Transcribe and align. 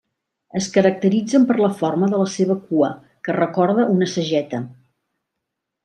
Es 0.59 0.69
caracteritzen 0.77 1.45
per 1.51 1.57
la 1.59 1.69
forma 1.83 2.09
de 2.15 2.23
la 2.23 2.31
seva 2.37 2.57
cua, 2.71 2.91
que 3.29 3.39
recorda 3.41 3.89
una 3.97 4.09
sageta. 4.19 4.65